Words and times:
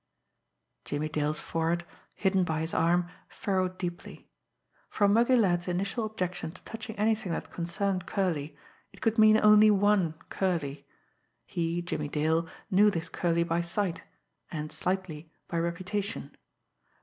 Jimmie 0.83 1.09
Dale's 1.09 1.39
forehead, 1.39 1.85
hidden 2.15 2.43
by 2.43 2.61
his 2.61 2.73
arm, 2.73 3.07
furrowed 3.29 3.77
deeply. 3.77 4.27
From 4.89 5.13
Muggy 5.13 5.35
Ladd's 5.35 5.67
initial 5.67 6.05
objection 6.05 6.49
to 6.53 6.63
touching 6.63 6.95
anything 6.95 7.31
that 7.33 7.51
concerned 7.51 8.07
Curley, 8.07 8.57
it 8.91 8.99
could 8.99 9.19
mean 9.19 9.39
only 9.43 9.69
one 9.69 10.13
Curley. 10.29 10.87
He, 11.45 11.83
Jimmie 11.83 12.09
Dale, 12.09 12.47
knew 12.71 12.89
this 12.89 13.09
Curley 13.09 13.43
by 13.43 13.61
sight, 13.61 14.01
and, 14.49 14.71
slightly, 14.71 15.31
by 15.47 15.59
reputation. 15.59 16.35